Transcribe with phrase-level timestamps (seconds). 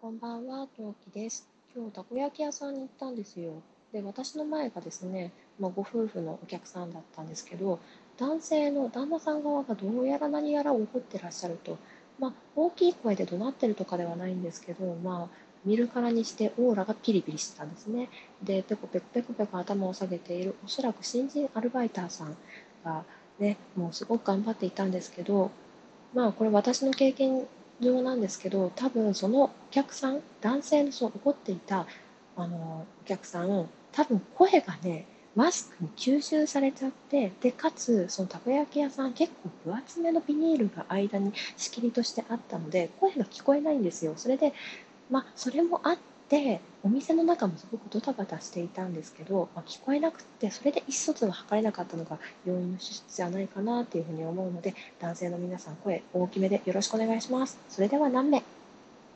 [0.00, 1.48] こんばんは、トウキです。
[1.74, 3.50] 今日たこ焼き屋さんに行ったんですよ。
[3.92, 7.80] で、私の前がですね、まあ、ご夫婦のお客さんだったんですけど、
[8.16, 11.78] 男性の旦那さん側がどうやら何やら怒ってらっしゃると、
[12.20, 18.08] まあ、大きい声で怒鳴ってるとかではないんですけど、まあ、見るからにしてオーラがピリピリしてたんですね。
[18.40, 22.36] で、ペコペコペコペコ頭を下げている、おそらく新人アルバイターさん
[22.84, 23.02] が
[23.40, 25.50] ね、もうすごく頑張っていたんですけど、
[26.14, 27.48] まあ、これ私の経験
[27.80, 31.86] 上なんですけど多分そのお客さん男性のその怒っていた
[32.36, 44.14] あのお客さん多分声がねマスクに吸収されちゃってでかつそのたこ焼き屋さん結構分厚めのビニールが間に仕切りとしてあったので声が聞こえないんですよ。
[44.16, 44.52] それで
[45.10, 57.58] まあそれもあってお店の中もすごくドタバタしていたんですけど、まあ、聞こえなくてそれで意思疎通が図れなかったのが要因の支出じゃないかなというふうに思うので男性の皆さん声大きめでよろしくお願いします。
[57.68, 58.42] それでは何名？